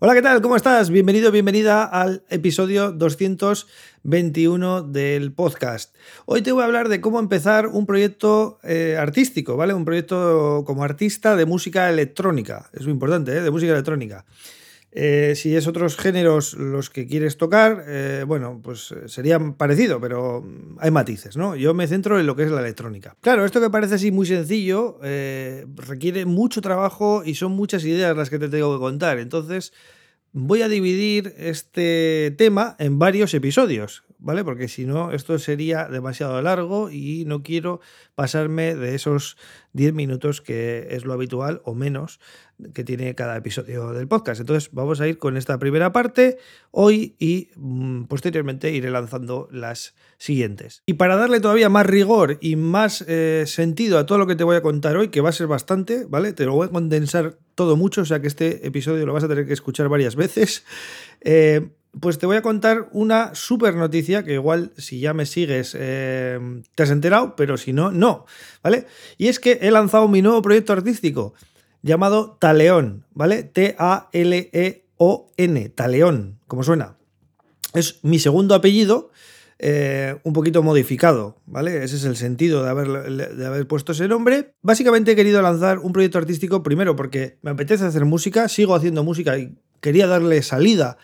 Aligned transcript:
Hola, 0.00 0.14
¿qué 0.14 0.22
tal? 0.22 0.42
¿Cómo 0.42 0.56
estás? 0.56 0.90
Bienvenido, 0.90 1.30
bienvenida 1.30 1.84
al 1.84 2.24
episodio 2.28 2.90
221 2.90 4.82
del 4.82 5.32
podcast. 5.32 5.94
Hoy 6.26 6.42
te 6.42 6.50
voy 6.50 6.62
a 6.62 6.66
hablar 6.66 6.88
de 6.88 7.00
cómo 7.00 7.20
empezar 7.20 7.68
un 7.68 7.86
proyecto 7.86 8.58
eh, 8.64 8.96
artístico, 8.98 9.56
¿vale? 9.56 9.72
Un 9.72 9.84
proyecto 9.84 10.64
como 10.66 10.82
artista 10.82 11.36
de 11.36 11.46
música 11.46 11.88
electrónica. 11.88 12.70
Es 12.72 12.82
muy 12.82 12.90
importante, 12.90 13.36
¿eh? 13.36 13.40
De 13.40 13.52
música 13.52 13.70
electrónica. 13.70 14.24
Eh, 14.96 15.32
si 15.34 15.56
es 15.56 15.66
otros 15.66 15.96
géneros 15.96 16.54
los 16.54 16.88
que 16.88 17.08
quieres 17.08 17.36
tocar, 17.36 17.84
eh, 17.88 18.24
bueno, 18.24 18.60
pues 18.62 18.92
eh, 18.92 19.08
serían 19.08 19.54
parecido, 19.54 20.00
pero 20.00 20.46
hay 20.78 20.92
matices, 20.92 21.36
¿no? 21.36 21.56
Yo 21.56 21.74
me 21.74 21.88
centro 21.88 22.20
en 22.20 22.26
lo 22.26 22.36
que 22.36 22.44
es 22.44 22.50
la 22.52 22.60
electrónica. 22.60 23.16
Claro, 23.20 23.44
esto 23.44 23.60
que 23.60 23.70
parece 23.70 23.96
así 23.96 24.12
muy 24.12 24.26
sencillo 24.26 25.00
requiere 25.74 26.26
mucho 26.26 26.60
trabajo 26.60 27.22
y 27.24 27.34
son 27.34 27.52
muchas 27.52 27.84
ideas 27.84 28.16
las 28.16 28.30
que 28.30 28.38
te 28.38 28.48
tengo 28.48 28.72
que 28.72 28.80
contar. 28.80 29.18
Entonces, 29.18 29.72
voy 30.30 30.62
a 30.62 30.68
dividir 30.68 31.34
este 31.38 32.32
tema 32.38 32.76
en 32.78 33.00
varios 33.00 33.34
episodios, 33.34 34.04
¿vale? 34.24 34.42
Porque 34.42 34.68
si 34.68 34.86
no, 34.86 35.12
esto 35.12 35.38
sería 35.38 35.86
demasiado 35.86 36.40
largo 36.40 36.90
y 36.90 37.24
no 37.26 37.42
quiero 37.42 37.80
pasarme 38.14 38.74
de 38.74 38.94
esos 38.94 39.36
10 39.74 39.92
minutos 39.92 40.40
que 40.40 40.88
es 40.90 41.04
lo 41.04 41.12
habitual 41.12 41.60
o 41.64 41.74
menos 41.74 42.20
que 42.72 42.84
tiene 42.84 43.14
cada 43.14 43.36
episodio 43.36 43.92
del 43.92 44.08
podcast. 44.08 44.40
Entonces 44.40 44.70
vamos 44.72 45.00
a 45.00 45.08
ir 45.08 45.18
con 45.18 45.36
esta 45.36 45.58
primera 45.58 45.92
parte 45.92 46.38
hoy 46.70 47.16
y 47.18 47.50
mm, 47.56 48.04
posteriormente 48.04 48.72
iré 48.72 48.90
lanzando 48.90 49.48
las 49.52 49.94
siguientes. 50.16 50.82
Y 50.86 50.94
para 50.94 51.16
darle 51.16 51.40
todavía 51.40 51.68
más 51.68 51.84
rigor 51.84 52.38
y 52.40 52.56
más 52.56 53.04
eh, 53.06 53.44
sentido 53.46 53.98
a 53.98 54.06
todo 54.06 54.18
lo 54.18 54.26
que 54.26 54.36
te 54.36 54.44
voy 54.44 54.56
a 54.56 54.62
contar 54.62 54.96
hoy, 54.96 55.08
que 55.08 55.20
va 55.20 55.28
a 55.28 55.32
ser 55.32 55.48
bastante, 55.48 56.06
¿vale? 56.08 56.32
Te 56.32 56.46
lo 56.46 56.54
voy 56.54 56.68
a 56.68 56.70
condensar 56.70 57.38
todo 57.54 57.76
mucho, 57.76 58.02
o 58.02 58.04
sea 58.04 58.20
que 58.20 58.28
este 58.28 58.66
episodio 58.66 59.04
lo 59.04 59.12
vas 59.12 59.24
a 59.24 59.28
tener 59.28 59.46
que 59.46 59.52
escuchar 59.52 59.88
varias 59.88 60.16
veces. 60.16 60.64
Eh, 61.20 61.70
pues 62.00 62.18
te 62.18 62.26
voy 62.26 62.36
a 62.36 62.42
contar 62.42 62.88
una 62.92 63.34
super 63.34 63.74
noticia 63.74 64.22
que 64.24 64.34
igual 64.34 64.72
si 64.76 65.00
ya 65.00 65.14
me 65.14 65.26
sigues 65.26 65.76
eh, 65.78 66.38
te 66.74 66.82
has 66.82 66.90
enterado, 66.90 67.36
pero 67.36 67.56
si 67.56 67.72
no, 67.72 67.90
no, 67.92 68.26
¿vale? 68.62 68.86
Y 69.18 69.28
es 69.28 69.38
que 69.40 69.58
he 69.62 69.70
lanzado 69.70 70.08
mi 70.08 70.20
nuevo 70.22 70.42
proyecto 70.42 70.72
artístico 70.72 71.34
llamado 71.82 72.36
Taleón, 72.40 73.06
¿vale? 73.12 73.42
T-A-L-E-O-N, 73.44 73.78
Taleón, 75.70 76.38
como 76.46 76.62
suena. 76.62 76.96
Es 77.74 78.00
mi 78.02 78.18
segundo 78.18 78.54
apellido, 78.54 79.10
eh, 79.58 80.16
un 80.24 80.32
poquito 80.32 80.62
modificado, 80.62 81.36
¿vale? 81.46 81.84
Ese 81.84 81.96
es 81.96 82.04
el 82.04 82.16
sentido 82.16 82.62
de 82.64 82.70
haber, 82.70 82.88
de 83.36 83.46
haber 83.46 83.66
puesto 83.66 83.92
ese 83.92 84.08
nombre. 84.08 84.54
Básicamente 84.62 85.12
he 85.12 85.16
querido 85.16 85.42
lanzar 85.42 85.78
un 85.78 85.92
proyecto 85.92 86.18
artístico 86.18 86.62
primero 86.62 86.96
porque 86.96 87.38
me 87.42 87.50
apetece 87.50 87.84
hacer 87.84 88.04
música, 88.04 88.48
sigo 88.48 88.74
haciendo 88.74 89.04
música 89.04 89.38
y 89.38 89.54
quería 89.80 90.06
darle 90.06 90.42
salida 90.42 90.96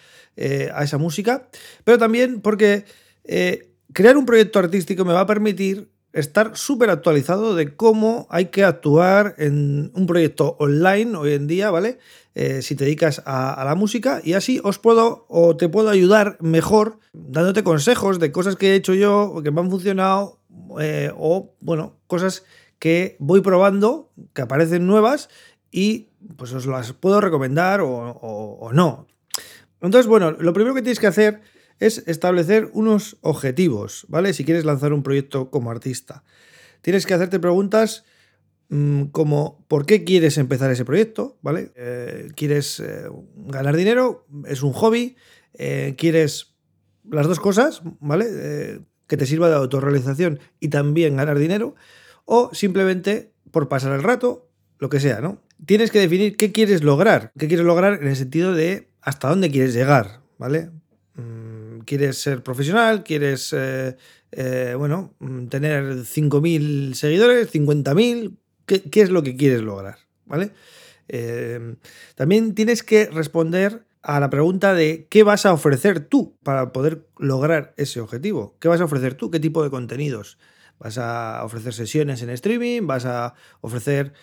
eh, 0.42 0.70
a 0.74 0.84
esa 0.84 0.96
música, 0.96 1.48
pero 1.84 1.98
también 1.98 2.40
porque 2.40 2.86
eh, 3.24 3.74
crear 3.92 4.16
un 4.16 4.24
proyecto 4.24 4.58
artístico 4.58 5.04
me 5.04 5.12
va 5.12 5.20
a 5.20 5.26
permitir 5.26 5.90
estar 6.14 6.56
súper 6.56 6.88
actualizado 6.88 7.54
de 7.54 7.76
cómo 7.76 8.26
hay 8.30 8.46
que 8.46 8.64
actuar 8.64 9.34
en 9.36 9.92
un 9.94 10.06
proyecto 10.06 10.56
online 10.58 11.14
hoy 11.14 11.34
en 11.34 11.46
día, 11.46 11.70
¿vale? 11.70 11.98
Eh, 12.34 12.62
si 12.62 12.74
te 12.74 12.84
dedicas 12.84 13.20
a, 13.26 13.62
la 13.66 13.74
música 13.74 14.22
y 14.24 14.32
así 14.32 14.62
os 14.64 14.78
puedo 14.78 15.26
o 15.28 15.58
te 15.58 15.68
puedo 15.68 15.90
ayudar 15.90 16.38
mejor 16.40 17.00
dándote 17.12 17.62
consejos 17.62 18.18
de 18.18 18.32
cosas 18.32 18.56
que 18.56 18.70
he 18.70 18.76
hecho 18.76 18.94
yo 18.94 19.24
o 19.24 19.42
que 19.42 19.50
me 19.50 19.60
han 19.60 19.68
funcionado 19.68 20.40
o, 21.18 21.52
bueno, 21.60 21.98
cosas 22.06 22.44
que 22.78 23.16
voy 23.18 23.42
probando, 23.42 24.10
que 24.32 24.40
aparecen 24.40 24.86
nuevas 24.86 25.28
y 25.70 26.08
pues 26.38 26.54
os 26.54 26.64
las 26.64 26.94
puedo 26.94 27.20
recomendar 27.20 27.82
o 27.82 28.70
no. 28.72 29.06
Entonces, 29.82 30.06
bueno, 30.06 30.32
lo 30.32 30.52
primero 30.52 30.74
que 30.74 30.82
tienes 30.82 31.00
que 31.00 31.06
hacer 31.06 31.40
es 31.78 32.04
establecer 32.06 32.70
unos 32.72 33.16
objetivos, 33.22 34.04
¿vale? 34.08 34.32
Si 34.34 34.44
quieres 34.44 34.64
lanzar 34.64 34.92
un 34.92 35.02
proyecto 35.02 35.50
como 35.50 35.70
artista. 35.70 36.22
Tienes 36.82 37.06
que 37.06 37.14
hacerte 37.14 37.40
preguntas 37.40 38.04
mm, 38.68 39.04
como 39.04 39.64
¿por 39.66 39.86
qué 39.86 40.04
quieres 40.04 40.38
empezar 40.38 40.70
ese 40.70 40.84
proyecto? 40.84 41.38
¿Vale? 41.42 41.72
Eh, 41.76 42.28
¿Quieres 42.36 42.80
eh, 42.80 43.04
ganar 43.34 43.76
dinero? 43.76 44.26
¿Es 44.46 44.62
un 44.62 44.72
hobby? 44.72 45.16
Eh, 45.54 45.94
¿Quieres 45.96 46.54
las 47.10 47.26
dos 47.26 47.40
cosas? 47.40 47.82
¿Vale? 48.00 48.86
que 49.06 49.16
te 49.16 49.26
sirva 49.26 49.48
de 49.48 49.56
autorrealización 49.56 50.38
y 50.60 50.68
también 50.68 51.16
ganar 51.16 51.36
dinero. 51.36 51.74
O 52.26 52.50
simplemente 52.54 53.32
por 53.50 53.68
pasar 53.68 53.92
el 53.92 54.04
rato, 54.04 54.48
lo 54.78 54.88
que 54.88 55.00
sea, 55.00 55.20
¿no? 55.20 55.42
Tienes 55.66 55.90
que 55.90 55.98
definir 55.98 56.36
qué 56.36 56.52
quieres 56.52 56.84
lograr. 56.84 57.32
¿Qué 57.36 57.48
quieres 57.48 57.66
lograr 57.66 58.00
en 58.00 58.06
el 58.06 58.14
sentido 58.14 58.54
de 58.54 58.89
hasta 59.02 59.28
dónde 59.28 59.50
quieres 59.50 59.74
llegar? 59.74 60.20
¿Vale? 60.38 60.70
Mm, 61.14 61.80
quieres 61.80 62.18
ser 62.18 62.42
profesional, 62.42 63.02
quieres, 63.02 63.52
eh, 63.56 63.96
eh, 64.32 64.74
bueno, 64.76 65.14
mm, 65.18 65.46
tener 65.46 66.04
5.000 66.04 66.94
seguidores, 66.94 67.50
50.000, 67.50 68.36
¿qué, 68.66 68.82
¿qué, 68.82 69.02
es 69.02 69.10
lo 69.10 69.22
que 69.22 69.36
quieres 69.36 69.62
lograr? 69.62 69.98
¿Vale? 70.26 70.52
Eh, 71.08 71.74
también 72.14 72.54
tienes 72.54 72.82
que 72.82 73.06
responder 73.06 73.84
a 74.02 74.20
la 74.20 74.30
pregunta 74.30 74.74
de 74.74 75.06
qué 75.10 75.22
vas 75.24 75.44
a 75.44 75.52
ofrecer 75.52 76.00
tú 76.00 76.38
para 76.42 76.72
poder 76.72 77.06
lograr 77.18 77.74
ese 77.76 78.00
objetivo. 78.00 78.56
¿Qué 78.60 78.68
vas 78.68 78.80
a 78.80 78.84
ofrecer 78.84 79.14
tú? 79.14 79.30
¿Qué 79.30 79.40
tipo 79.40 79.62
de 79.62 79.70
contenidos? 79.70 80.38
¿Vas 80.78 80.96
a 80.96 81.42
ofrecer 81.44 81.74
sesiones 81.74 82.22
en 82.22 82.30
streaming? 82.30 82.86
¿Vas 82.86 83.04
a 83.04 83.34
ofrecer 83.60 84.14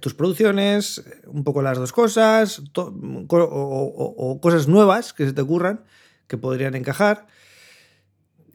tus 0.00 0.14
producciones? 0.14 1.02
Un 1.26 1.44
poco 1.44 1.62
las 1.62 1.78
dos 1.78 1.92
cosas 1.92 2.62
o, 2.76 3.34
o, 3.36 4.40
cosas 4.40 4.68
nuevas 4.68 5.12
que 5.12 5.26
se 5.26 5.32
te 5.32 5.40
ocurran 5.40 5.84
que 6.26 6.38
podrían 6.38 6.74
encajar. 6.74 7.26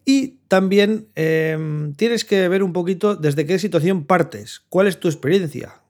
Y 0.06 0.40
también 0.48 1.08
em, 1.16 1.94
tienes 1.94 2.26
que 2.26 2.48
ver 2.48 2.64
un 2.64 2.74
poquito 2.74 3.16
desde 3.16 3.46
qué 3.46 3.60
situación 3.60 4.06
partes, 4.06 4.62
cuál 4.70 4.88
es 4.88 5.00
tu 5.00 5.08
experiencia. 5.08 5.82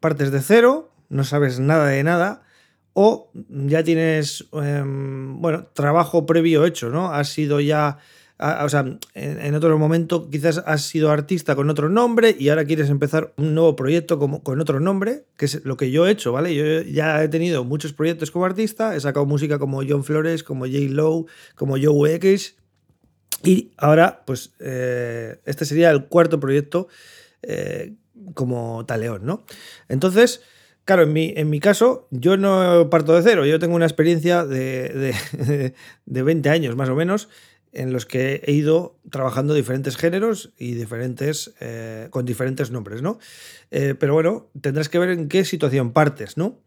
¿Partes 0.00 0.30
de 0.30 0.40
cero? 0.40 0.92
¿No 1.08 1.24
sabes 1.24 1.58
nada 1.58 1.88
de 1.88 2.04
nada? 2.04 2.42
¿O 2.92 3.32
ya 3.34 3.82
tienes, 3.82 4.46
em, 4.52 5.40
bueno, 5.40 5.66
trabajo 5.72 6.26
previo 6.26 6.64
hecho, 6.64 6.90
¿no? 6.90 7.12
Has 7.12 7.30
sido 7.30 7.60
ya 7.60 7.98
o 8.38 8.68
sea, 8.68 8.84
en, 9.14 9.54
otro 9.54 9.78
momento 9.78 10.28
quizás 10.28 10.58
has 10.66 10.82
sido 10.82 11.10
artista 11.10 11.54
con 11.54 11.70
otro 11.70 11.88
nombre 11.88 12.34
y 12.36 12.48
ahora 12.48 12.64
quieres 12.64 12.90
empezar 12.90 13.32
un 13.36 13.54
nuevo 13.54 13.76
proyecto 13.76 14.18
como, 14.18 14.42
con 14.42 14.60
otro 14.60 14.80
nombre, 14.80 15.24
que 15.36 15.44
es 15.44 15.64
lo 15.64 15.76
que 15.76 15.92
yo 15.92 16.06
he 16.06 16.10
hecho, 16.10 16.32
¿vale? 16.32 16.54
Yo 16.54 16.82
ya 16.82 17.22
he 17.22 17.28
tenido 17.28 17.64
muchos 17.64 17.92
proyectos 17.92 18.32
como 18.32 18.44
artista, 18.44 18.96
he 18.96 19.00
sacado 19.00 19.24
música 19.24 19.58
como 19.60 19.82
John 19.88 20.02
Flores, 20.02 20.42
como 20.42 20.66
J. 20.66 20.78
Lowe, 20.90 21.26
como 21.54 21.76
Joe 21.80 22.14
X, 22.14 22.56
y 23.44 23.72
ahora, 23.76 24.22
pues, 24.26 24.52
eh, 24.58 25.38
este 25.44 25.64
sería 25.64 25.90
el 25.90 26.06
cuarto 26.06 26.40
proyecto 26.40 26.88
eh, 27.42 27.94
como 28.34 28.84
Taleón, 28.86 29.24
¿no? 29.24 29.44
Entonces... 29.88 30.42
Claro, 30.86 31.04
en 31.04 31.14
mi, 31.14 31.32
en 31.34 31.48
mi 31.48 31.60
caso, 31.60 32.08
yo 32.10 32.36
no 32.36 32.90
parto 32.90 33.14
de 33.14 33.22
cero, 33.22 33.46
yo 33.46 33.58
tengo 33.58 33.74
una 33.74 33.86
experiencia 33.86 34.44
de, 34.44 35.14
de, 35.32 35.74
de 36.04 36.22
20 36.22 36.50
años 36.50 36.76
más 36.76 36.90
o 36.90 36.94
menos 36.94 37.30
en 37.74 37.92
los 37.92 38.06
que 38.06 38.42
he 38.46 38.52
ido 38.52 38.98
trabajando 39.10 39.54
diferentes 39.54 39.96
géneros 39.96 40.52
y 40.56 40.74
diferentes, 40.74 41.54
eh, 41.60 42.08
con 42.10 42.24
diferentes 42.24 42.70
nombres, 42.70 43.02
¿no? 43.02 43.18
Eh, 43.70 43.94
pero 43.98 44.14
bueno, 44.14 44.50
tendrás 44.60 44.88
que 44.88 44.98
ver 44.98 45.10
en 45.10 45.28
qué 45.28 45.44
situación 45.44 45.92
partes, 45.92 46.36
¿no? 46.36 46.60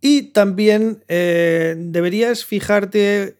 Y 0.00 0.32
también 0.32 1.04
eh, 1.08 1.74
deberías 1.78 2.44
fijarte 2.44 3.38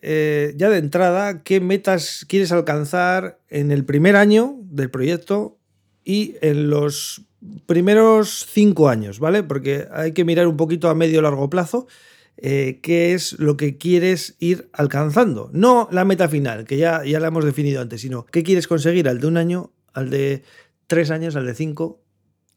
ya 0.57 0.71
de 0.71 0.79
entrada 0.79 1.43
qué 1.43 1.61
metas 1.61 2.25
quieres 2.29 2.51
alcanzar 2.51 3.39
en 3.49 3.71
el 3.71 3.85
primer 3.85 4.17
año 4.17 4.57
del 4.63 4.91
proyecto 4.91 5.59
y 6.03 6.37
en 6.41 6.71
los 6.71 7.23
primeros 7.67 8.47
cinco 8.51 8.89
años, 8.89 9.19
¿vale? 9.21 9.43
Porque 9.43 9.87
hay 9.93 10.13
que 10.13 10.25
mirar 10.25 10.47
un 10.47 10.57
poquito 10.57 10.89
a 10.89 10.95
medio 10.95 11.21
largo 11.23 11.51
plazo 11.51 11.87
eh, 12.39 12.81
qué 12.83 13.15
es 13.15 13.39
lo 13.39 13.57
que 13.57 13.79
quieres 13.79 14.37
ir 14.39 14.69
alcanzando. 14.73 15.51
No 15.53 15.89
la 15.91 16.05
meta 16.05 16.29
final, 16.29 16.65
que 16.65 16.77
ya, 16.77 17.05
ya 17.05 17.21
la 17.21 17.29
hemos 17.29 17.45
definido 17.45 17.81
antes, 17.81 18.01
sino 18.01 18.27
qué 18.27 18.43
quieres 18.43 18.69
conseguir 18.69 19.09
al 19.09 19.21
de 19.21 19.27
un 19.27 19.37
año, 19.37 19.73
al 19.93 20.11
de 20.11 20.43
tres 20.87 21.11
años, 21.11 21.37
al 21.37 21.47
de 21.47 21.55
cinco. 21.55 22.03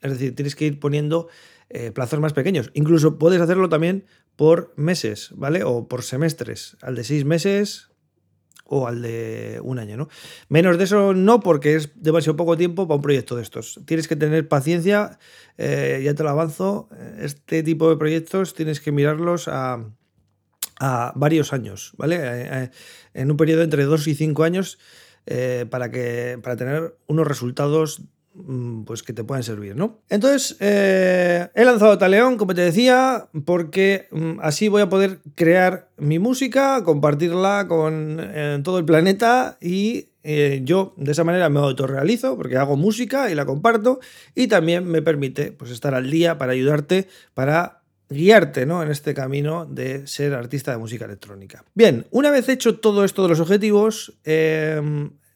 Es 0.01 0.12
decir, 0.12 0.36
tienes 0.36 0.56
que 0.56 0.65
ir 0.65 0.80
poniendo 0.80 1.27
eh, 1.69 1.92
plazos 1.92 2.19
más 2.19 2.33
pequeños. 2.33 2.71
Incluso 2.74 3.18
puedes 3.18 3.42
hacerlo 3.42 3.69
también 3.69 4.06
por 4.36 4.74
meses, 4.75 5.30
¿vale? 5.36 5.63
O 5.63 5.88
por 5.88 6.03
semestres. 6.03 6.77
Al 6.81 6.95
de 6.95 7.03
seis 7.03 7.25
meses, 7.25 7.88
o 8.69 8.88
al 8.88 9.01
de 9.01 9.60
un 9.63 9.80
año, 9.80 9.98
¿no? 9.98 10.10
Menos 10.48 10.77
de 10.77 10.83
eso 10.83 11.13
no, 11.13 11.39
porque 11.39 11.75
es 11.75 11.92
demasiado 11.95 12.38
poco 12.38 12.56
tiempo 12.56 12.88
para 12.88 12.98
un 12.98 13.01
proyecto 13.01 13.36
de 13.36 13.42
estos. 13.42 13.81
Tienes 13.86 14.07
que 14.07 14.16
tener 14.16 14.48
paciencia, 14.48 15.18
eh, 15.57 16.01
ya 16.04 16.13
te 16.13 16.24
lo 16.24 16.30
avanzo, 16.30 16.88
este 17.19 17.63
tipo 17.63 17.89
de 17.89 17.98
proyectos 17.98 18.54
tienes 18.54 18.80
que 18.80 18.92
mirarlos 18.92 19.48
a, 19.48 19.86
varios 21.16 21.51
años, 21.51 21.94
¿vale? 21.98 22.16
Eh, 22.16 22.50
eh, 22.51 22.69
en 23.13 23.31
un 23.31 23.36
periodo 23.36 23.63
entre 23.63 23.83
dos 23.83 24.07
y 24.07 24.16
cinco 24.16 24.44
años 24.44 24.80
para, 25.69 25.92
que, 25.92 26.39
para 26.42 26.56
tener 26.56 26.98
unos 27.06 27.27
resultados 27.27 28.01
pues 28.86 29.03
que 29.03 29.13
te 29.13 29.24
puedan 29.24 29.44
servir, 29.44 29.75
¿no? 29.75 30.00
Entonces, 30.09 30.57
eh, 30.59 31.50
he 31.53 31.65
lanzado 31.65 31.97
Taleón, 31.97 32.38
como 32.38 32.53
te 32.53 32.62
decía, 32.62 33.30
porque 33.45 34.07
mm, 34.12 34.39
así 34.41 34.68
voy 34.68 34.81
a 34.81 34.89
poder 34.89 35.19
crear 35.36 35.89
mi 35.97 36.19
música, 36.19 36.83
compartirla 36.83 37.68
con 37.68 38.21
todo 38.63 38.80
el 38.80 38.86
planeta 38.86 39.57
y 39.62 40.09
eh, 40.24 40.62
yo 40.63 40.94
de 40.97 41.12
esa 41.12 41.24
manera 41.24 41.50
me 41.50 41.59
autorrealizo 41.59 42.36
porque 42.38 42.57
hago 42.57 42.75
música 42.75 43.31
y 43.31 43.36
la 43.36 43.45
comparto 43.45 44.00
y 44.36 44.47
también 44.47 44.86
me 44.86 45.01
permite 45.01 45.51
pues, 45.51 45.71
estar 45.71 45.94
al 45.94 46.09
día 46.09 46.38
para 46.38 46.53
ayudarte, 46.53 47.07
para 47.33 47.81
guiarte 48.09 48.65
¿no? 48.65 48.81
en 48.83 48.89
este 48.89 49.13
camino 49.13 49.65
de 49.65 50.07
ser 50.07 50.33
artista 50.33 50.71
de 50.71 50.77
música 50.77 51.06
electrónica. 51.06 51.63
Bien, 51.74 52.07
una 52.12 52.31
vez 52.31 52.50
hecho 52.50 52.80
todo 52.80 53.03
esto 53.06 53.24
de 53.24 53.30
los 53.30 53.39
objetivos, 53.39 54.19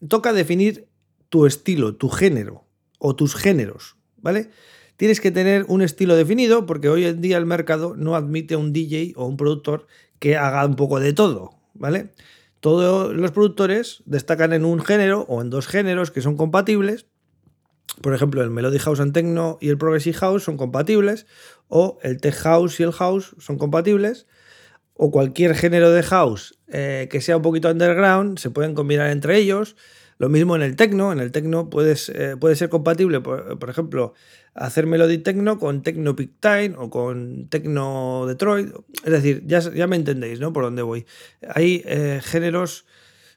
toca 0.08 0.32
definir 0.32 0.88
tu 1.28 1.46
estilo, 1.46 1.96
tu 1.96 2.08
género 2.08 2.64
o 2.98 3.16
tus 3.16 3.34
géneros, 3.34 3.96
¿vale? 4.16 4.50
Tienes 4.96 5.20
que 5.20 5.30
tener 5.30 5.64
un 5.68 5.82
estilo 5.82 6.16
definido 6.16 6.66
porque 6.66 6.88
hoy 6.88 7.04
en 7.04 7.20
día 7.20 7.36
el 7.36 7.46
mercado 7.46 7.94
no 7.96 8.14
admite 8.14 8.56
un 8.56 8.72
DJ 8.72 9.14
o 9.16 9.26
un 9.26 9.36
productor 9.36 9.86
que 10.18 10.36
haga 10.36 10.64
un 10.64 10.76
poco 10.76 11.00
de 11.00 11.12
todo, 11.12 11.50
¿vale? 11.74 12.14
Todos 12.60 13.14
los 13.14 13.32
productores 13.32 14.02
destacan 14.06 14.52
en 14.52 14.64
un 14.64 14.80
género 14.80 15.26
o 15.28 15.42
en 15.42 15.50
dos 15.50 15.66
géneros 15.66 16.10
que 16.10 16.22
son 16.22 16.36
compatibles 16.36 17.06
por 18.00 18.14
ejemplo, 18.14 18.42
el 18.42 18.50
Melody 18.50 18.78
House 18.78 19.00
and 19.00 19.12
Techno 19.12 19.58
y 19.60 19.68
el 19.68 19.78
Progressive 19.78 20.16
House 20.18 20.44
son 20.44 20.56
compatibles, 20.56 21.26
o 21.68 21.98
el 22.02 22.20
Tech 22.20 22.34
House 22.34 22.80
y 22.80 22.82
el 22.82 22.92
House 22.92 23.36
son 23.38 23.56
compatibles, 23.56 24.26
o 24.94 25.10
cualquier 25.10 25.54
género 25.54 25.90
de 25.90 26.02
House 26.02 26.58
eh, 26.68 27.08
que 27.10 27.20
sea 27.20 27.36
un 27.36 27.42
poquito 27.42 27.68
underground 27.68 28.38
se 28.38 28.50
pueden 28.50 28.74
combinar 28.74 29.10
entre 29.10 29.38
ellos. 29.38 29.76
Lo 30.18 30.28
mismo 30.28 30.54
en 30.56 30.62
el 30.62 30.76
Techno, 30.76 31.12
en 31.12 31.20
el 31.20 31.32
Techno 31.32 31.70
puedes, 31.70 32.08
eh, 32.08 32.36
puede 32.38 32.56
ser 32.56 32.68
compatible, 32.68 33.20
por, 33.20 33.68
ejemplo, 33.68 34.14
hacer 34.54 34.86
Melody 34.86 35.18
Techno 35.18 35.58
con 35.58 35.82
Techno 35.82 36.14
Peak 36.14 36.30
Time 36.40 36.74
o 36.78 36.90
con 36.90 37.48
Techno 37.48 38.24
Detroit. 38.26 38.72
Es 39.04 39.12
decir, 39.12 39.42
ya, 39.46 39.60
ya 39.60 39.86
me 39.86 39.96
entendéis, 39.96 40.40
¿no? 40.40 40.52
Por 40.52 40.64
dónde 40.64 40.82
voy. 40.82 41.06
Hay 41.48 41.82
eh, 41.86 42.20
géneros 42.22 42.86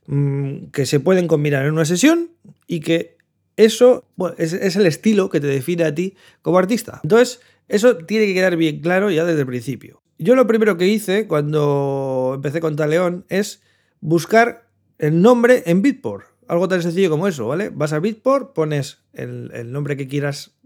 mm, 0.05 0.67
que 0.67 0.85
se 0.85 0.99
pueden 0.99 1.27
combinar 1.27 1.65
en 1.65 1.73
una 1.73 1.85
sesión 1.85 2.31
y 2.67 2.81
que 2.81 3.17
eso 3.57 4.07
es, 4.37 4.75
el 4.75 4.85
estilo 4.85 5.29
que 5.29 5.41
te 5.41 5.47
define 5.47 5.83
a 5.83 5.93
ti 5.93 6.15
como 6.43 6.59
artista. 6.59 7.01
Entonces, 7.03 7.41
eso 7.67 7.97
tiene 7.97 8.27
que 8.27 8.35
quedar 8.35 8.55
bien 8.55 8.79
claro 8.81 9.09
ya 9.09 9.25
desde 9.25 9.41
el 9.41 9.47
principio. 9.47 10.03
Yo 10.19 10.35
lo 10.35 10.47
primero 10.47 10.77
que 10.77 10.87
hice 10.87 11.27
cuando 11.27 12.33
empecé 12.35 12.59
con 12.59 12.75
Taleón 12.75 13.25
es 13.29 13.61
buscar 13.99 14.69
el 14.99 15.21
nombre 15.21 15.63
en 15.65 15.81
Beatport. 15.81 16.25
Algo 16.47 16.67
tan 16.67 16.81
sencillo 16.81 17.09
como 17.09 17.27
eso, 17.27 17.47
¿vale? 17.47 17.69
Vas 17.69 17.93
a 17.93 17.99
Beatport, 17.99 18.53
pones 18.53 18.99
el, 19.13 19.51
el, 19.53 19.71
nombre 19.71 19.97
que 19.97 20.07
quieras 20.07 20.57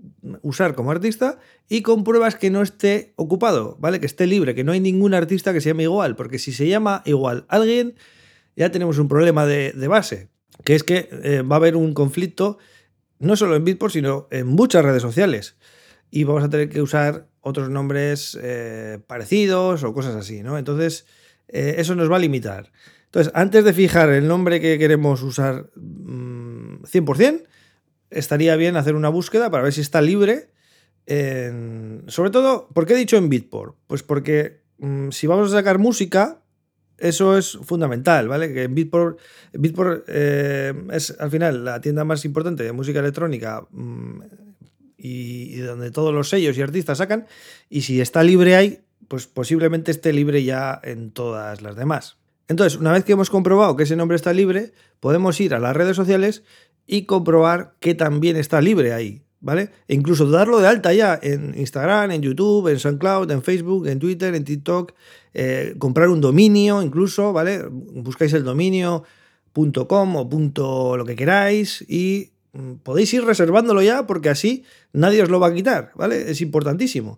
usar 0.41 0.75
como 0.75 0.91
artista 0.91 1.39
y 1.67 1.81
compruebas 1.81 2.35
que 2.35 2.49
no 2.49 2.61
esté 2.61 3.13
ocupado, 3.15 3.77
¿vale? 3.79 3.99
Que 3.99 4.05
esté 4.05 4.27
libre, 4.27 4.53
que 4.53 4.63
no 4.63 4.71
hay 4.71 4.79
ningún 4.79 5.13
artista 5.13 5.53
que 5.53 5.61
se 5.61 5.69
llame 5.69 5.83
igual, 5.83 6.15
porque 6.15 6.39
si 6.39 6.51
se 6.51 6.67
llama 6.67 7.01
igual 7.05 7.45
alguien, 7.47 7.95
ya 8.55 8.71
tenemos 8.71 8.99
un 8.99 9.07
problema 9.07 9.45
de, 9.45 9.73
base, 9.87 10.29
que 10.63 10.75
es 10.75 10.83
que 10.83 11.09
eh, 11.23 11.41
va 11.41 11.55
a 11.55 11.59
haber 11.59 11.75
un 11.75 11.93
conflicto 11.93 12.59
no 13.21 13.35
solo 13.35 13.55
en 13.55 13.63
Bitport, 13.63 13.93
sino 13.93 14.27
en 14.31 14.47
muchas 14.47 14.83
redes 14.83 15.01
sociales. 15.01 15.55
Y 16.09 16.25
vamos 16.25 16.43
a 16.43 16.49
tener 16.49 16.69
que 16.69 16.81
usar 16.81 17.27
otros 17.39 17.69
nombres 17.69 18.37
eh, 18.41 18.99
parecidos 19.07 19.83
o 19.83 19.93
cosas 19.93 20.15
así, 20.15 20.43
¿no? 20.43 20.57
Entonces, 20.57 21.05
eh, 21.47 21.75
eso 21.77 21.95
nos 21.95 22.11
va 22.11 22.17
a 22.17 22.19
limitar. 22.19 22.71
Entonces, 23.11 23.33
antes 23.35 23.65
de 23.65 23.73
fijar 23.73 24.09
el 24.09 24.27
nombre 24.27 24.61
que 24.61 24.79
queremos 24.79 25.21
usar 25.21 25.69
100%, 25.75 27.33
mm, 27.33 27.43
estaría 28.09 28.55
bien 28.55 28.77
hacer 28.77 28.95
una 28.95 29.09
búsqueda 29.09 29.49
para 29.51 29.63
ver 29.63 29.73
si 29.73 29.81
está 29.81 30.01
libre. 30.01 30.49
Sobre 32.07 32.29
todo, 32.29 32.69
¿por 32.73 32.85
qué 32.85 32.93
he 32.93 32.97
dicho 32.97 33.17
en 33.17 33.27
Bitport? 33.27 33.75
Pues 33.87 34.01
porque 34.01 34.61
mm, 34.77 35.09
si 35.09 35.27
vamos 35.27 35.51
a 35.51 35.57
sacar 35.57 35.77
música, 35.77 36.41
eso 37.01 37.37
es 37.37 37.57
fundamental, 37.63 38.27
¿vale? 38.27 38.53
Que 38.53 38.67
Beatport, 38.67 39.19
Beatport 39.53 40.05
eh, 40.07 40.73
es 40.91 41.15
al 41.19 41.31
final 41.31 41.65
la 41.65 41.81
tienda 41.81 42.05
más 42.05 42.23
importante 42.25 42.63
de 42.63 42.71
música 42.71 42.99
electrónica 42.99 43.67
mm, 43.71 44.21
y, 44.97 45.57
donde 45.57 45.91
todos 45.91 46.13
los 46.13 46.29
sellos 46.29 46.57
y 46.57 46.61
artistas 46.61 46.99
sacan. 46.99 47.25
Y 47.69 47.81
si 47.81 47.99
está 47.99 48.23
libre 48.23 48.55
ahí, 48.55 48.79
pues 49.07 49.27
posiblemente 49.27 49.91
esté 49.91 50.13
libre 50.13 50.43
ya 50.43 50.79
en 50.83 51.11
todas 51.11 51.61
las 51.61 51.75
demás. 51.75 52.20
Entonces, 52.47 52.79
una 52.79 52.91
vez 52.91 53.03
que 53.03 53.13
hemos 53.13 53.29
comprobado 53.29 53.75
que 53.75 53.83
ese 53.83 53.95
nombre 53.95 54.15
está 54.15 54.33
libre, 54.33 54.73
podemos 54.99 55.39
ir 55.39 55.53
a 55.53 55.59
las 55.59 55.75
redes 55.75 55.95
sociales 55.95 56.43
y 56.85 57.05
comprobar 57.05 57.75
que 57.79 57.95
también 57.95 58.35
está 58.35 58.61
libre 58.61 58.93
ahí. 58.93 59.23
¿vale? 59.41 59.71
E 59.87 59.95
incluso 59.95 60.29
darlo 60.29 60.59
de 60.59 60.67
alta 60.67 60.93
ya 60.93 61.19
en 61.21 61.57
Instagram, 61.57 62.11
en 62.11 62.21
YouTube, 62.21 62.67
en 62.69 62.79
SoundCloud, 62.79 63.29
en 63.31 63.41
Facebook, 63.41 63.87
en 63.87 63.99
Twitter, 63.99 64.33
en 64.35 64.45
TikTok, 64.45 64.93
eh, 65.33 65.75
comprar 65.77 66.09
un 66.09 66.21
dominio 66.21 66.81
incluso, 66.81 67.33
¿vale? 67.33 67.65
Buscáis 67.69 68.33
el 68.33 68.43
dominio 68.43 69.03
.com 69.53 70.15
o 70.15 70.29
punto 70.29 70.95
lo 70.95 71.03
que 71.03 71.15
queráis 71.15 71.83
y 71.89 72.31
mm, 72.53 72.83
podéis 72.83 73.13
ir 73.13 73.25
reservándolo 73.25 73.81
ya 73.81 74.07
porque 74.07 74.29
así 74.29 74.63
nadie 74.93 75.21
os 75.23 75.29
lo 75.29 75.39
va 75.39 75.47
a 75.47 75.53
quitar, 75.53 75.91
¿vale? 75.95 76.31
Es 76.31 76.39
importantísimo. 76.41 77.17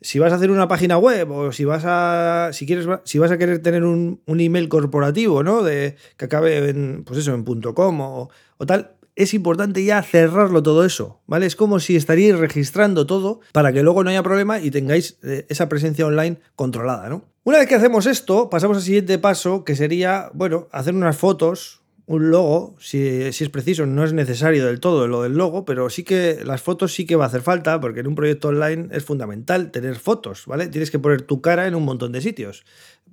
Si 0.00 0.18
vas 0.18 0.32
a 0.32 0.36
hacer 0.36 0.50
una 0.50 0.68
página 0.68 0.98
web 0.98 1.30
o 1.30 1.52
si 1.52 1.64
vas 1.64 1.84
a 1.86 2.50
si 2.52 2.66
quieres 2.66 2.86
si 3.04 3.18
vas 3.18 3.30
a 3.30 3.38
querer 3.38 3.60
tener 3.60 3.84
un, 3.84 4.20
email 4.26 4.68
corporativo, 4.68 5.42
¿no? 5.42 5.62
De 5.62 5.96
que 6.16 6.26
acabe 6.26 6.68
en 6.68 7.02
pues 7.04 7.20
eso 7.20 7.34
en 7.34 7.44
.com 7.44 8.00
o, 8.00 8.30
o 8.58 8.66
tal, 8.66 8.96
es 9.16 9.32
importante 9.32 9.82
ya 9.82 10.02
cerrarlo 10.02 10.62
todo 10.62 10.84
eso, 10.84 11.20
¿vale? 11.26 11.46
Es 11.46 11.56
como 11.56 11.80
si 11.80 11.96
estaríais 11.96 12.38
registrando 12.38 13.06
todo 13.06 13.40
para 13.52 13.72
que 13.72 13.82
luego 13.82 14.04
no 14.04 14.10
haya 14.10 14.22
problema 14.22 14.60
y 14.60 14.70
tengáis 14.70 15.18
eh, 15.22 15.46
esa 15.48 15.68
presencia 15.68 16.06
online 16.06 16.38
controlada, 16.54 17.08
¿no? 17.08 17.24
Una 17.42 17.58
vez 17.58 17.68
que 17.68 17.76
hacemos 17.76 18.06
esto, 18.06 18.50
pasamos 18.50 18.76
al 18.76 18.82
siguiente 18.82 19.18
paso, 19.18 19.64
que 19.64 19.74
sería, 19.74 20.30
bueno, 20.34 20.68
hacer 20.70 20.94
unas 20.94 21.16
fotos, 21.16 21.80
un 22.06 22.30
logo, 22.30 22.76
si, 22.78 23.32
si, 23.32 23.44
es 23.44 23.50
preciso, 23.50 23.84
no 23.84 24.04
es 24.04 24.12
necesario 24.12 24.64
del 24.64 24.78
todo 24.78 25.08
lo 25.08 25.22
del 25.22 25.32
logo, 25.32 25.64
pero 25.64 25.90
sí 25.90 26.04
que 26.04 26.38
las 26.44 26.62
fotos 26.62 26.94
sí 26.94 27.04
que 27.04 27.16
va 27.16 27.24
a 27.24 27.26
hacer 27.26 27.42
falta, 27.42 27.80
porque 27.80 28.00
en 28.00 28.06
un 28.06 28.14
proyecto 28.14 28.48
online 28.48 28.88
es 28.92 29.04
fundamental 29.04 29.72
tener 29.72 29.96
fotos, 29.96 30.44
¿vale? 30.46 30.68
Tienes 30.68 30.92
que 30.92 31.00
poner 31.00 31.22
tu 31.22 31.40
cara 31.40 31.66
en 31.66 31.74
un 31.74 31.84
montón 31.84 32.12
de 32.12 32.20
sitios. 32.20 32.64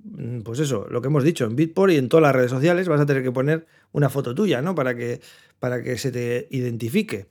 Mm, 0.04 0.40
pues 0.42 0.60
eso, 0.60 0.86
lo 0.90 1.02
que 1.02 1.08
hemos 1.08 1.24
dicho, 1.24 1.44
en 1.44 1.56
Bitport 1.56 1.92
y 1.92 1.96
en 1.96 2.08
todas 2.08 2.22
las 2.22 2.36
redes 2.36 2.52
sociales 2.52 2.86
vas 2.88 3.00
a 3.00 3.06
tener 3.06 3.24
que 3.24 3.32
poner 3.32 3.66
una 3.90 4.08
foto 4.10 4.32
tuya, 4.32 4.62
¿no? 4.62 4.76
Para 4.76 4.94
que, 4.94 5.20
para 5.58 5.82
que 5.82 5.98
se 5.98 6.12
te 6.12 6.46
identifique. 6.50 7.26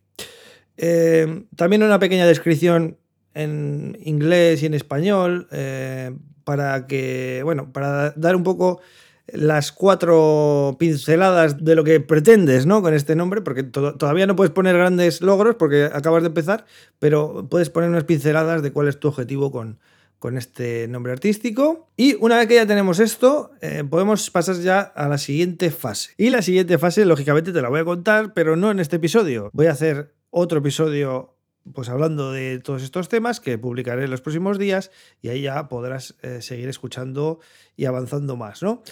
Eh, 0.76 1.46
también 1.56 1.84
una 1.84 2.00
pequeña 2.00 2.26
descripción 2.26 2.98
en 3.34 3.98
inglés 4.04 4.64
y 4.64 4.66
en 4.66 4.74
español 4.74 5.48
eh, 5.52 6.12
para 6.44 6.88
que, 6.88 7.42
bueno, 7.44 7.72
para 7.72 8.12
dar 8.12 8.36
un 8.36 8.44
poco 8.44 8.82
las 9.28 9.72
cuatro 9.72 10.76
pinceladas 10.80 11.64
de 11.64 11.76
lo 11.76 11.84
que 11.84 12.00
pretendes, 12.00 12.66
¿no? 12.66 12.82
Con 12.82 12.94
este 12.94 13.16
nombre, 13.16 13.42
porque 13.42 13.64
todavía 13.64 14.28
no 14.28 14.36
puedes 14.36 14.52
poner 14.52 14.76
grandes 14.76 15.22
logros 15.22 15.56
porque 15.56 15.86
acabas 15.86 16.24
de 16.24 16.28
empezar, 16.28 16.66
pero 17.00 17.48
puedes 17.50 17.70
poner 17.70 17.90
unas 17.90 18.04
pinceladas 18.04 18.62
de 18.62 18.72
cuál 18.72 18.88
es 18.88 19.00
tu 19.00 19.08
objetivo 19.08 19.52
con, 19.52 19.80
con 20.20 20.38
este 20.38 20.88
nombre 20.88 21.14
artístico. 21.14 21.90
Y 21.96 22.16
una 22.16 22.38
vez 22.38 22.48
que 22.48 22.56
ya 22.56 22.66
tenemos 22.66 23.00
esto, 23.00 23.52
eh, 23.62 23.84
podemos 23.90 24.30
pasar 24.30 24.56
ya 24.58 24.82
a 24.82 25.08
la 25.08 25.18
siguiente 25.18 25.72
fase. 25.72 26.12
Y 26.18 26.30
la 26.30 26.42
siguiente 26.42 26.78
fase, 26.78 27.06
lógicamente, 27.06 27.54
te 27.54 27.62
la 27.62 27.70
voy 27.70 27.80
a 27.80 27.86
contar, 27.86 28.34
pero 28.34 28.56
no 28.56 28.72
en 28.72 28.80
este 28.80 28.98
episodio. 28.98 29.50
Voy 29.54 29.68
a 29.68 29.72
hacer 29.72 30.14
otro 30.30 30.60
episodio 30.60 31.34
pues 31.74 31.90
hablando 31.90 32.32
de 32.32 32.60
todos 32.60 32.84
estos 32.84 33.08
temas 33.08 33.40
que 33.40 33.58
publicaré 33.58 34.04
en 34.04 34.12
los 34.12 34.22
próximos 34.22 34.60
días 34.60 34.92
y 35.22 35.30
ahí 35.30 35.44
ya 35.44 35.70
podrás 35.70 36.16
eh, 36.22 36.42
seguir 36.42 36.68
escuchando 36.68 37.40
y 37.78 37.86
avanzando 37.86 38.36
más, 38.36 38.62
¿no? 38.62 38.84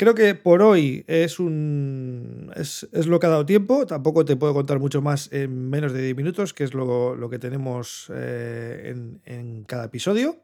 Creo 0.00 0.14
que 0.14 0.34
por 0.34 0.62
hoy 0.62 1.04
es 1.08 1.38
un. 1.38 2.50
Es, 2.56 2.88
lo 3.06 3.20
que 3.20 3.26
ha 3.26 3.28
dado 3.28 3.44
tiempo. 3.44 3.84
Tampoco 3.84 4.24
te 4.24 4.34
puedo 4.34 4.54
contar 4.54 4.78
mucho 4.78 5.02
más 5.02 5.30
en 5.30 5.68
menos 5.68 5.92
de 5.92 6.00
10 6.00 6.16
minutos, 6.16 6.54
que 6.54 6.64
es 6.64 6.72
lo, 6.72 7.28
que 7.28 7.38
tenemos 7.38 8.10
eh, 8.14 8.94
en, 9.26 9.64
cada 9.64 9.84
episodio. 9.84 10.42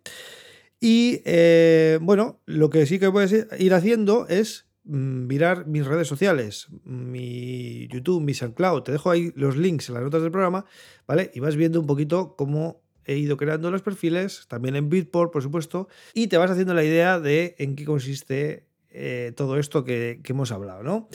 Y 0.79 1.23
eh, 1.25 1.99
bueno, 2.03 2.39
lo 2.45 2.69
que 2.69 2.85
sí 2.85 2.99
que 2.99 3.07
a 3.07 3.57
ir 3.59 3.73
haciendo 3.73 4.27
es 4.29 4.67
mm, 4.85 5.27
mirar 5.27 5.67
mis 5.67 5.87
redes 5.87 6.07
sociales, 6.07 6.67
mi 6.85 7.89
YouTube, 7.89 8.23
mi 8.23 8.35
SoundCloud. 8.35 8.83
Te 8.83 8.93
dejo 8.93 9.11
ahí 9.11 9.33
los 9.37 9.57
links 9.57 9.89
en 9.89 9.95
las 9.95 10.05
notas 10.05 10.21
del 10.21 10.33
programa, 10.33 10.67
¿vale? 11.07 11.31
Y 11.33 11.41
vas 11.41 11.57
viendo 11.57 11.81
un 11.81 11.87
poquito 11.87 12.37
cómo 12.37 12.83
he 13.07 13.17
ido 13.17 13.39
creando 13.39 13.71
los 13.71 13.81
perfiles, 13.81 14.45
también 14.49 14.77
en 14.77 14.91
Bitport, 14.91 15.33
por 15.33 15.43
supuesto, 15.43 15.89
y 16.13 16.27
te 16.27 16.37
vas 16.37 16.51
haciendo 16.51 16.75
la 16.75 16.85
idea 16.85 17.21
de 17.21 17.55
en 17.59 17.75
qué 17.75 17.87
consiste 17.87 18.67
eh, 18.97 19.33
todo 19.37 19.59
esto 19.59 19.85
que, 19.85 20.21
que 20.25 20.33
hemos 20.33 20.51
hablado, 20.53 20.83
¿no? 20.83 21.09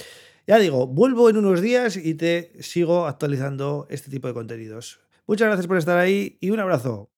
Ya 0.47 0.57
digo, 0.57 0.87
vuelvo 0.87 1.29
en 1.29 1.37
unos 1.37 1.61
días 1.61 1.97
y 1.97 2.15
te 2.15 2.51
sigo 2.61 3.05
actualizando 3.07 3.87
este 3.89 4.09
tipo 4.09 4.27
de 4.27 4.33
contenidos. 4.33 4.99
Muchas 5.27 5.47
gracias 5.47 5.67
por 5.67 5.77
estar 5.77 5.97
ahí 5.97 6.37
y 6.41 6.49
un 6.49 6.59
abrazo. 6.59 7.09